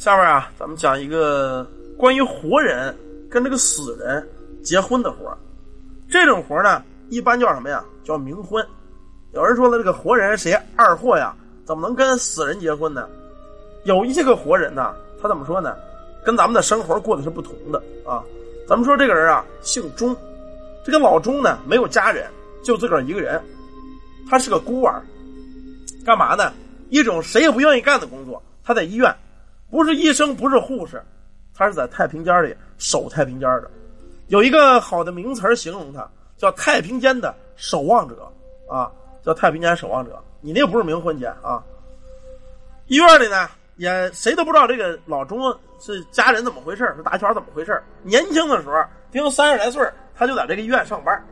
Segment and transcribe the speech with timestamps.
[0.00, 1.62] 下面啊，咱们讲一个
[1.98, 2.96] 关于活人
[3.30, 4.26] 跟这个死人
[4.64, 5.36] 结婚的活儿。
[6.08, 7.84] 这种活儿呢，一般叫什么呀？
[8.02, 8.66] 叫冥婚。
[9.34, 11.36] 有人说了，这个活人谁二货呀？
[11.66, 13.06] 怎么能跟死人结婚呢？
[13.84, 15.76] 有一些个活人呢，他怎么说呢？
[16.24, 18.24] 跟咱们的生活过的是不同的啊。
[18.66, 20.16] 咱们说这个人啊，姓钟，
[20.82, 22.26] 这个老钟呢，没有家人，
[22.62, 23.38] 就自个儿一个人，
[24.30, 25.02] 他是个孤儿。
[26.06, 26.54] 干嘛呢？
[26.88, 29.14] 一种谁也不愿意干的工作，他在医院。
[29.70, 31.02] 不是医生，不是护士，
[31.54, 33.70] 他是在太平间里守太平间的。
[34.28, 38.30] 有一个好的名词形容他，叫太平间的守望者
[38.68, 38.90] 啊，
[39.24, 40.22] 叫太平间守望者。
[40.40, 41.62] 你那不是冥婚节啊。
[42.86, 45.40] 医院里呢，也谁都不知道这个老钟
[45.78, 51.24] 是家人怎么回事是大圈怎么回事年轻的时候，听三十来岁他就在这个医院上班。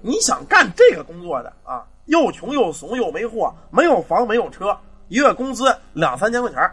[0.00, 4.76] 你想干这个工作的啊，又穷又怂又没货，没有房没有车，
[5.08, 6.70] 一月工资两三千块钱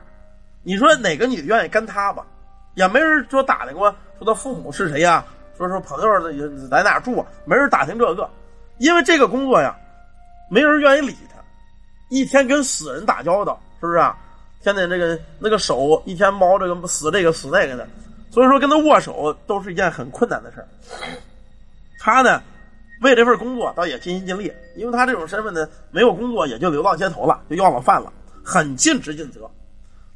[0.63, 2.25] 你说哪个女的愿意跟他吧？
[2.75, 5.25] 也没人说打听过，说他父母是谁呀？
[5.57, 7.25] 说说朋友在在哪住？
[7.45, 8.29] 没人打听这个，
[8.77, 9.75] 因为这个工作呀，
[10.49, 11.37] 没人愿意理他，
[12.09, 14.17] 一天跟死人打交道，是不是啊？
[14.63, 17.87] 天天这个那个手一天猫这个死这个死那个的，
[18.29, 20.65] 所以说跟他握手都是一件很困难的事
[21.99, 22.41] 他呢，
[23.01, 29.49] 为这份工作倒也尽心尽力，因为他这种身份呢，没有工作也就流浪街头了，就要了饭了，很尽职尽责。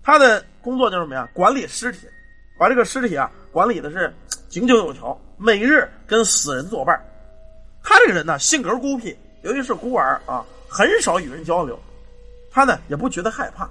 [0.05, 1.27] 他的工作就是什么呀？
[1.33, 2.07] 管理尸体，
[2.59, 4.13] 把这个尸体啊管理的是
[4.49, 6.95] 井井有条，每日跟死人作伴。
[7.83, 11.79] 他这个人呢，性格孤僻，由于是孤儿啊，很少与人交流。
[12.51, 13.67] 他呢也不觉得害怕。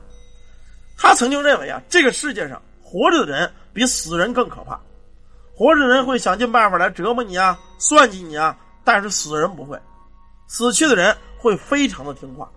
[0.99, 4.79] 他曾经认为啊，这个世界上活着的人比死人更可怕。
[5.55, 9.79] 活着的人会想尽办法来折磨你啊，算计你啊，但是死人不会。
[10.49, 12.51] 死去的人会非常的听话，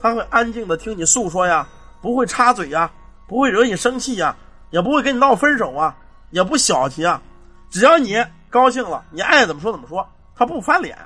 [0.00, 1.68] 他会安静的听你诉说呀，
[2.00, 2.90] 不会插嘴呀。
[3.28, 4.34] 不会惹你生气呀，
[4.70, 5.94] 也不会跟你闹分手啊，
[6.30, 7.22] 也不小气啊。
[7.70, 8.16] 只要你
[8.48, 10.98] 高兴了，你爱怎么说怎么说，他不翻脸。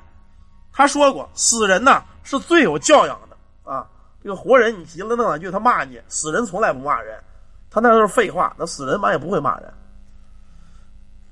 [0.73, 3.87] 他说过，死人呐是最有教养的啊。
[4.23, 7.19] 这个活人你急了弄两句，他骂你；死人从来不骂人，
[7.69, 8.55] 他那都是废话。
[8.57, 9.75] 那死人嘛也不会骂人。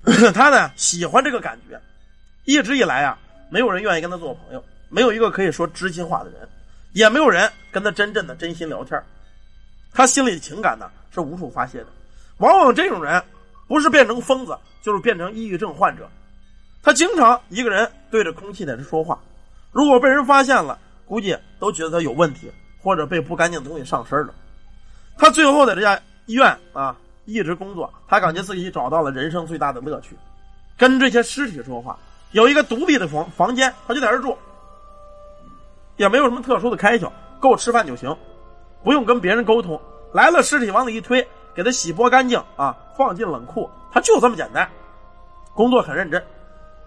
[0.34, 1.80] 他呢喜欢这个感觉，
[2.44, 3.16] 一直以来啊，
[3.48, 6.48] 没有人愿意跟他做朋友，没有一个可以说知心话的人，
[6.92, 9.00] 也没有人跟他真正的真心聊天。
[9.92, 11.86] 他心里的情感呢是无处发泄的，
[12.38, 13.22] 往往这种人
[13.66, 16.08] 不是变成疯子，就是变成抑郁症患者。
[16.82, 19.18] 他经常一个人对着空气在这说话，
[19.72, 22.50] 如果被人发现了，估计都觉得他有问题，
[22.82, 24.34] 或者被不干净的东西上身了。
[25.18, 26.96] 他最后在这家医院啊
[27.26, 30.16] 一直工作，他感觉自己找到了人生最大的乐趣，
[30.78, 31.98] 跟这些尸体说话，
[32.30, 34.38] 有一个独立的房房间，他就在这住，
[35.96, 38.16] 也没有什么特殊的开销，够吃饭就行。
[38.82, 39.80] 不用跟别人沟通，
[40.12, 44.68] 来了尸体往里一推，给他洗剥干净啊，放进冷库，他就这么简单。
[45.54, 46.24] 工作很认真，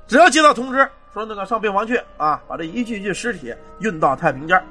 [0.07, 4.61] 只要接到通知说那个上病房去啊，把这一具具尸体运到太平间。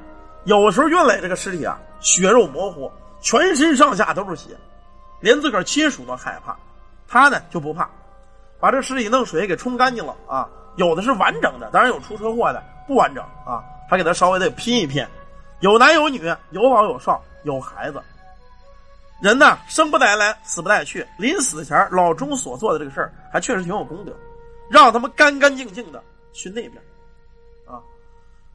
[0.45, 2.91] 有时候运来这个尸体啊，血肉模糊，
[3.21, 4.57] 全身上下都是血，
[5.21, 6.57] 连自个儿亲属都害怕。
[7.07, 7.89] 他呢就不怕，
[8.59, 15.07] 把这尸体弄水给冲干净了啊，有的是完整的，当然有出车祸的不完整啊，还给他稍微的拼一拼。
[15.63, 18.03] 有男有女，有老有少，有孩子。
[19.23, 21.07] 人呢，生不带来，死不带去。
[21.17, 24.13] 临死前，老钟所做的这个事儿，还确实挺有功德，
[24.69, 26.03] 让他们干干净净的
[26.33, 26.73] 去那边。
[27.65, 27.79] 啊，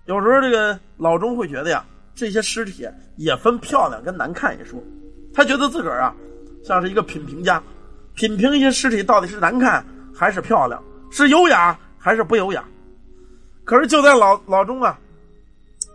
[0.04, 2.86] 有时候这个老钟会觉得呀，这些尸体
[3.16, 4.78] 也分漂亮跟难看一说。
[5.34, 6.14] 他觉得自个儿啊，
[6.62, 7.64] 像是一个品评家，
[8.16, 9.82] 品评一些尸体到底是难看
[10.14, 12.62] 还是漂亮，是优雅还是不优雅。
[13.64, 15.00] 可是就在老老钟啊。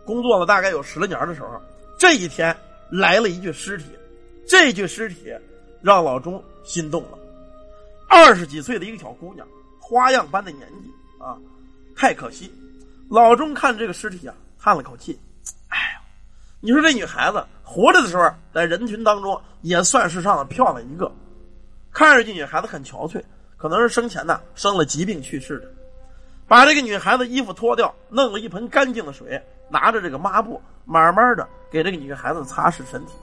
[0.05, 1.61] 工作了大概有十来年的时候，
[1.97, 2.55] 这一天
[2.89, 3.85] 来了一具尸体，
[4.47, 5.33] 这具尸体
[5.81, 7.17] 让老钟心动了。
[8.07, 9.47] 二十几岁的一个小姑娘，
[9.79, 10.91] 花样般的年纪
[11.23, 11.37] 啊，
[11.95, 12.51] 太可惜。
[13.09, 15.19] 老钟看这个尸体啊，叹了口气
[15.69, 16.01] ：“哎呀，
[16.59, 21.11] 你说这女孩子活着的时候，在人群当中也算是上了漂亮一个。
[21.91, 23.21] 看着这女孩子很憔悴，
[23.57, 25.71] 可能是生前呢生了疾病去世的。
[26.53, 29.41] 把这个女孩子衣服脱掉，弄了一盆干净的水。”
[29.71, 33.13] 拿着这个抹布，慢慢的给这个女孩子擦拭身体。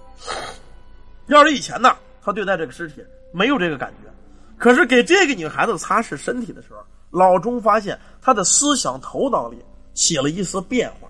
[1.26, 4.10] 要是以前呢，他对待这个尸体没有这个感觉，
[4.58, 11.08] 可是给这个女孩子擦拭身体的时候，老钟发现他的思想头脑里起了一丝变化，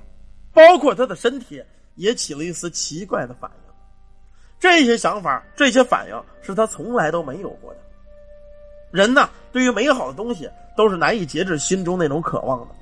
[0.52, 1.64] 包括他的身体
[1.94, 3.72] 也起了一丝奇怪的反应。
[4.58, 7.79] 这些想法、这些反应是他从来都没有过的。
[8.90, 12.74] 人呢，对于美好的东西都是难以节制心中那种渴望的。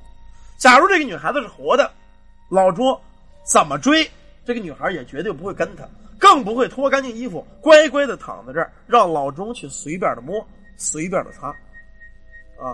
[0.59, 1.91] 假如这个女孩子是活的。
[2.51, 2.99] 老朱
[3.45, 4.11] 怎么追
[4.43, 5.87] 这个女孩也绝对不会跟他，
[6.19, 10.43] 更不会脱干净衣服，乖乖的躺在这儿，让老钟去随便的摸，
[10.79, 11.49] 随便的擦，
[12.59, 12.73] 啊，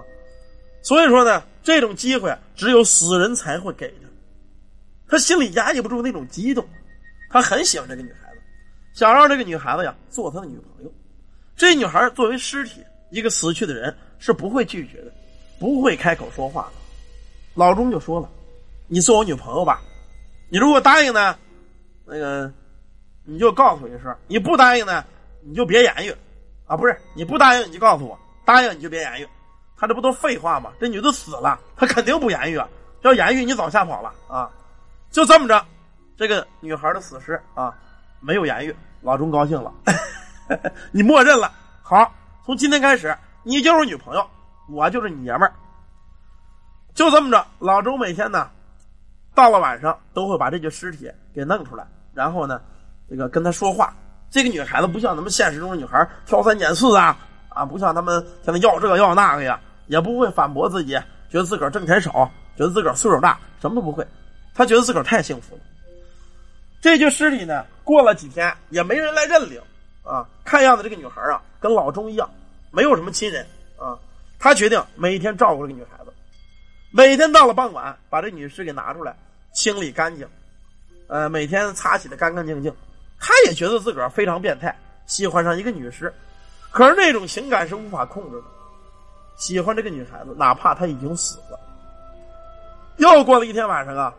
[0.81, 4.09] 所以说呢，这种机会只有死人才会给他。
[5.09, 6.65] 他心里压抑不住那种激动，
[7.29, 8.41] 他很喜欢这个女孩子，
[8.93, 10.93] 想让这个女孩子呀做他的女朋友。
[11.57, 12.81] 这女孩作为尸体，
[13.11, 15.13] 一个死去的人是不会拒绝的，
[15.59, 16.73] 不会开口说话的。
[17.55, 18.29] 老钟就说了
[18.89, 19.81] ：“你做我女朋友吧，
[20.49, 21.39] 你如果答应呢，
[22.05, 22.53] 那个
[23.25, 25.05] 你就告诉我一声；你不答应呢，
[25.43, 26.15] 你就别言语
[26.67, 26.77] 啊。
[26.77, 29.29] 不是你不答应你就告诉我，答应你就别言语。
[29.77, 30.73] 他这不都废话吗？
[30.81, 32.61] 这女的死了，他肯定不言语。
[33.03, 34.51] 要言语，你早吓跑了啊。”
[35.11, 35.65] 就这么着，
[36.17, 37.73] 这个女孩的死尸啊，
[38.21, 38.75] 没有言语。
[39.01, 39.73] 老钟高兴了，
[40.91, 41.53] 你默认了。
[41.83, 42.13] 好，
[42.45, 44.27] 从今天开始，你就是女朋友，
[44.69, 45.53] 我就是你爷们儿。
[46.93, 48.51] 就这么着，老周每天呢，
[49.35, 52.61] 到了晚上都会把这具尸体给弄出来，然后呢，
[53.09, 53.95] 这个跟他说话。
[54.29, 57.17] 这个女孩子不像咱们现实中的女孩挑三拣四啊，
[57.49, 60.93] 啊，不像他们现在要这个要那个呀，也不会反驳自己，
[61.31, 64.07] 觉得自个儿挣钱少，觉得自个儿岁数大，什么都不会。
[64.55, 65.63] 他觉得自个儿太幸福了。
[66.83, 69.59] 这具尸体呢，过了几天也没人来认领
[70.03, 70.29] 啊。
[70.45, 72.31] 看样子这个女孩啊，跟老钟一样，
[72.71, 73.43] 没有什么亲人
[73.79, 73.99] 啊。
[74.39, 76.13] 他决定每天照顾这个女孩子，
[76.91, 79.17] 每天到了傍晚，把这女尸给拿出来
[79.55, 80.29] 清理干净，
[81.07, 82.71] 呃，每天擦洗的干干净净。
[83.19, 86.13] 他也觉得自个儿非常变态，喜欢上一个女尸，
[86.71, 88.45] 可是那种情感是无法控制的，
[89.37, 91.59] 喜欢这个女孩子，哪怕她已经死了。
[92.99, 94.15] 又过了一天晚上啊。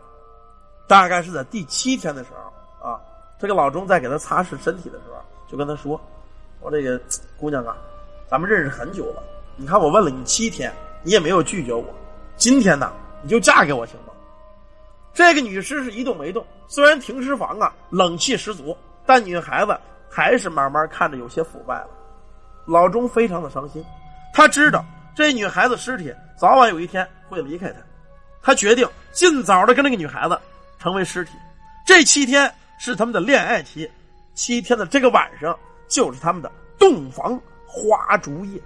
[0.88, 3.00] 大概是在第七天的时候啊，
[3.38, 6.00] 这个老钟在给他擦拭身体的时候，就跟他说
[6.66, 7.00] ：“说这个
[7.38, 7.76] 姑娘啊，
[8.28, 9.22] 咱们认识很久了，
[9.54, 10.72] 你看我问了你七天，
[11.04, 11.84] 你也没有拒绝我，
[12.36, 12.92] 今天呢，
[13.22, 14.12] 你就嫁给我行吗？”
[15.14, 18.76] 这个女尸是一动没动，虽然停尸房啊冷气十足，
[19.06, 19.78] 但女孩子
[20.10, 21.88] 还是慢慢看着有些腐败了。
[22.66, 23.84] 老钟非常的伤心，
[24.34, 24.84] 他知道
[25.14, 27.78] 这女孩子尸体早晚有一天会离开他，
[28.42, 30.36] 他决定尽早的跟这个女孩子。
[30.78, 31.30] 成为尸体，
[31.86, 33.88] 这七天是他们的恋爱期，
[34.34, 38.60] 七天的这个晚上就是他们的洞房花烛夜。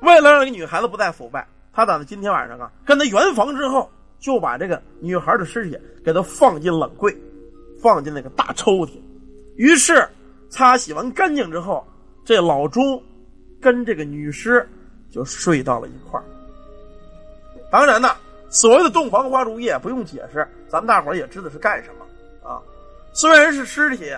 [0.00, 7.16] 为了让这个女孩子不再腐败，他打算今天晚上啊，跟她圆房之后，就把这个女孩的尸体给她放进冷柜，
[7.80, 9.00] 放进那个大抽屉。
[9.56, 10.08] 于是
[10.48, 11.86] 擦洗完干净之后，
[12.24, 13.02] 这老钟
[13.60, 14.68] 跟这个女尸
[15.10, 16.20] 就睡到了一块。
[17.70, 18.10] 当然呢。
[18.50, 22.62] 所谓的洞房花烛夜不用解释，咱们大伙也知道是干什么啊。
[23.12, 24.14] 虽然是尸体，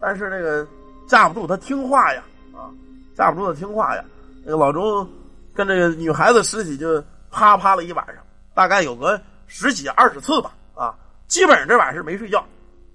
[0.00, 0.66] 但是这个
[1.10, 2.22] 架不住他听话呀
[2.54, 2.70] 啊，
[3.16, 4.04] 架不住他听话呀。
[4.44, 5.04] 那个老钟
[5.52, 7.02] 跟这个女孩子尸体就
[7.32, 8.16] 啪啪了一晚上，
[8.54, 10.94] 大概有个十几二十次吧啊。
[11.26, 12.44] 基本上这晚上没睡觉，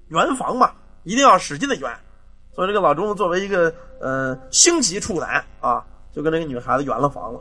[0.08, 0.72] 圆房嘛，
[1.04, 1.94] 一定要使劲的圆。
[2.54, 7.40] 所以这个老钟作为一个呃星级处男啊，就跟这个女孩子圆了房了。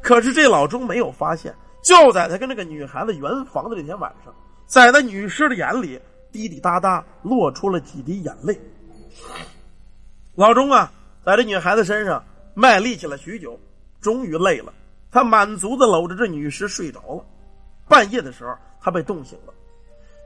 [0.00, 1.54] 可是这老钟没有发现。
[1.82, 4.34] 就在他跟那个女孩子圆房的这天晚上，
[4.64, 6.00] 在那女尸的眼里
[6.32, 8.58] 滴滴答答落出了几滴眼泪。
[10.38, 10.92] 老钟啊，
[11.26, 12.24] 在这女孩子身上
[12.54, 13.58] 卖力气了许久，
[14.00, 14.72] 终于累了，
[15.10, 17.24] 他满足的搂着这女尸睡着了。
[17.88, 19.52] 半夜的时候，他被冻醒了。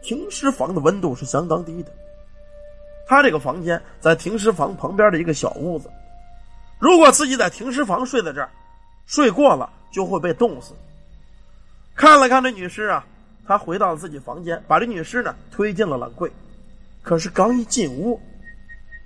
[0.02, 1.90] 停尸房的温度是相当低的，
[3.06, 5.90] 他这个房间在停尸房旁边的一个小屋子，
[6.78, 8.50] 如果自己在停尸房睡在这儿，
[9.06, 10.74] 睡过了就会被冻死。
[11.96, 13.02] 看了看这女尸啊，
[13.46, 16.31] 他回到自己房间，把这女尸呢推进了冷柜。
[17.00, 18.20] 可是刚一进屋，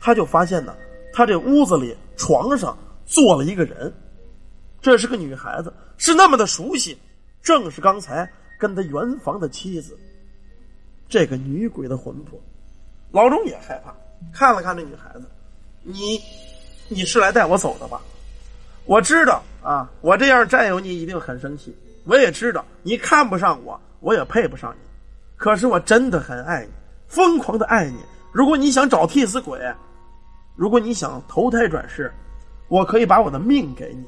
[0.00, 0.74] 他就发现呢，
[1.16, 3.90] 他这屋子里床上坐了一个人，
[4.82, 6.94] 这是个女孩子，是那么的熟悉，
[7.40, 8.30] 正是刚才
[8.60, 9.96] 跟他圆房的妻子。
[11.08, 12.38] 这个女鬼的魂魄，
[13.12, 13.94] 老钟也害怕，
[14.30, 15.24] 看了看这女孩子，
[15.84, 16.20] 你，
[16.86, 17.98] 你是来带我走的吧？
[18.84, 21.74] 我知道啊，我这样占有你一定很生气。
[22.04, 24.86] 我也知道你看不上我，我也配不上你，
[25.34, 26.72] 可是我真的很爱你，
[27.08, 27.96] 疯狂的爱你。
[28.32, 29.58] 如果你想找替死鬼，
[30.56, 32.12] 如果你想投胎转世，
[32.68, 34.04] 我可以把我的命给你。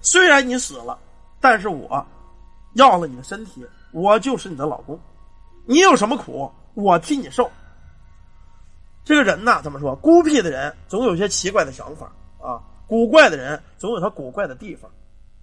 [0.00, 0.98] 虽然你死了，
[1.40, 2.04] 但是我
[2.74, 4.98] 要了你的身体，我就是你的老公。
[5.64, 7.50] 你有什么苦，我替你受。
[9.04, 9.94] 这个人呢，怎么说？
[9.96, 14.90] 孤僻的人总有些奇怪的想法啊，古怪的人总有他古怪的地方，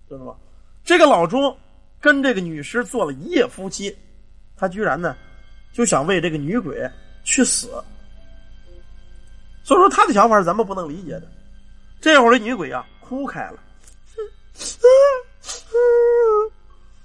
[0.08, 0.36] 知道吗？
[0.84, 1.56] 这个老钟
[2.00, 3.96] 跟这个女尸做了一夜夫妻，
[4.56, 5.16] 他居然呢
[5.72, 6.78] 就想为这个女鬼
[7.24, 7.70] 去死，
[9.64, 11.24] 所以说他的想法是咱们不能理解的。
[12.02, 13.60] 这会儿这女鬼啊哭开了，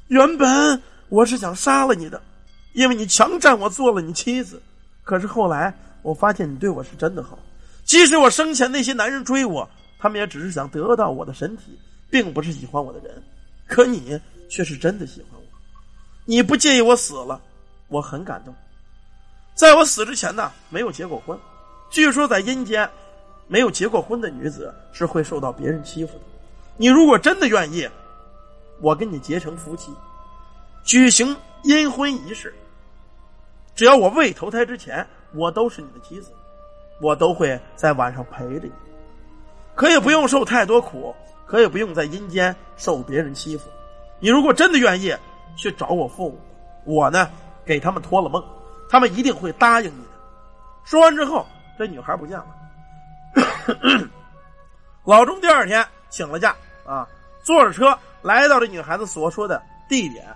[0.08, 2.22] 原本我是想杀了你的，
[2.74, 4.62] 因为你强占我做了你妻子，
[5.02, 7.38] 可是后来我发现你对我是真的好。
[7.84, 9.68] 即使我生前那些男人追我，
[9.98, 11.78] 他们也只是想得到我的身体，
[12.10, 13.22] 并不是喜欢我的人。
[13.66, 14.18] 可你
[14.48, 15.46] 却是真的喜欢我，
[16.24, 17.40] 你不介意我死了，
[17.88, 18.54] 我很感动。
[19.54, 21.38] 在我死之前呢，没有结过婚。
[21.94, 22.90] 据说在阴间，
[23.46, 26.24] 没有结过婚的女子是会受到别人欺负的。
[26.76, 27.88] 你如果真的愿意，
[28.80, 29.92] 我跟你结成夫妻，
[30.82, 32.52] 举行阴婚仪式。
[33.76, 36.32] 只要我未投胎之前，我都是你的妻子，
[37.00, 38.72] 我都会在晚上陪着你，
[39.76, 41.14] 可以不用受太多苦，
[41.46, 43.70] 可以不用在阴间受别人欺负。
[44.18, 45.14] 你如果真的愿意
[45.56, 46.40] 去找我父母，
[46.96, 47.30] 我呢
[47.64, 48.44] 给他们托了梦，
[48.90, 50.10] 他们一定会答应你的。
[50.82, 51.46] 说完之后，
[51.78, 52.46] 这女孩不见了。
[55.04, 56.54] 老钟第二天请了假
[56.86, 57.06] 啊，
[57.42, 60.26] 坐着车来到这女孩子所说的地点，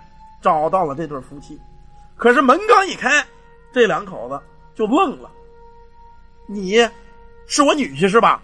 [0.41, 1.59] 找到了这对夫妻。
[2.15, 3.25] 可是门刚一开，
[3.71, 4.39] 这两口子
[4.75, 5.29] 就愣了。
[6.47, 6.77] 你
[7.47, 8.41] 是我女婿是吧？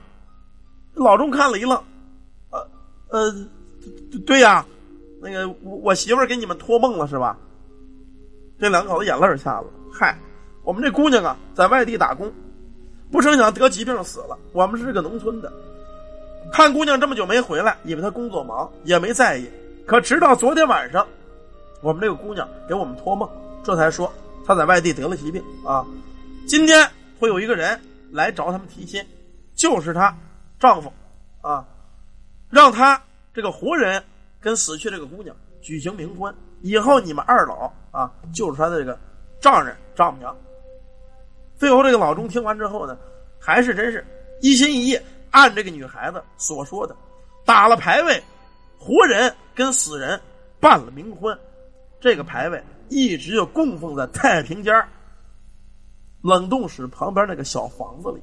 [0.93, 1.83] 老钟看了一愣，
[2.51, 2.69] 呃
[3.09, 3.47] 呃，
[4.25, 4.65] 对呀，
[5.21, 7.37] 那个我我媳妇给你们托梦了是吧？
[8.57, 9.67] 这两口子眼泪下了。
[9.91, 10.17] 嗨，
[10.63, 12.31] 我们这姑娘啊，在外地打工，
[13.15, 14.37] 不成想得疾病死了。
[14.51, 15.49] 我们是个农村的，
[16.51, 19.49] 看姑娘这么久没回来，以为她工作忙，也没在意。
[19.87, 21.07] 可直到昨天晚上，
[21.81, 23.29] 我们这个姑娘给我们托梦。
[23.63, 24.11] 这才说
[24.45, 25.85] 她在外地得了疾病啊，
[26.45, 26.85] 今天
[27.17, 27.79] 会有一个人
[28.11, 29.01] 来找他们提亲，
[29.55, 30.13] 就是她
[30.59, 30.91] 丈夫
[31.39, 31.65] 啊，
[32.49, 33.01] 让他
[33.33, 34.03] 这个活人
[34.41, 38.99] 跟死去这个姑娘举行冥婚，以后你们二老啊就是她的这个
[39.39, 40.35] 丈人丈母娘。
[41.57, 42.97] 最后这个老钟听完之后呢，
[43.39, 44.05] 还是真是
[44.41, 44.99] 一心一意
[45.31, 46.95] 按这个女孩子所说的
[47.45, 48.21] 打了牌位，
[48.77, 50.19] 活人跟死人
[50.59, 51.37] 办了冥婚，
[51.99, 52.63] 这个牌位。
[52.87, 54.71] 一直就供奉在太平间
[56.21, 58.21] 冷冻室旁边那个小房子里。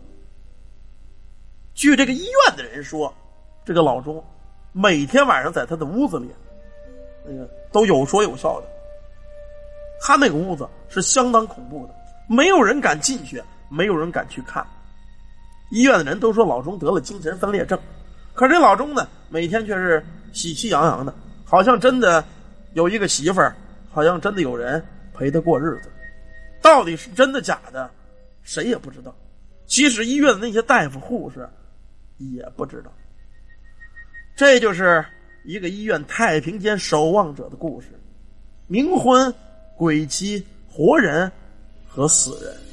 [1.75, 3.13] 据这个医院的人说，
[3.65, 4.25] 这个老钟
[4.71, 6.31] 每天晚上在他的屋子里，
[7.27, 8.69] 那个都有说有笑的。
[10.01, 11.95] 他那个屋子是相当恐怖的，
[12.33, 14.67] 没有人敢进去，没有人敢去看。
[15.71, 17.79] 医院的人都说老钟得了精神分裂症，
[18.35, 22.25] 可这老钟呢，每天却是喜气洋洋的，好像真的
[22.73, 23.55] 有一个媳妇儿。
[23.95, 25.93] 好像真的有人陪他过日子，
[26.63, 27.91] 到底是真的假的，
[28.43, 29.15] 谁也不知道。
[29.67, 31.47] 即使医院的那些大夫护士
[32.17, 32.91] 也不知道。
[34.35, 35.05] 这就是
[35.45, 37.89] 一个医院太平间守望者的故事：
[38.67, 39.31] 冥婚、
[39.77, 41.31] 鬼妻、活人
[41.95, 42.72] 和死人。